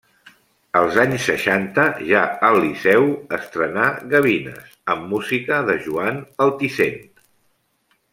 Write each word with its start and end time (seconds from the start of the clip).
Als 0.77 0.95
anys 1.01 1.25
seixanta, 1.31 1.83
ja 2.11 2.23
al 2.47 2.57
Liceu, 2.63 3.05
estrena 3.39 3.85
Gavines, 4.15 4.73
amb 4.95 5.09
música 5.15 5.61
de 5.69 5.77
Joan 5.85 6.19
Altisent. 6.47 6.99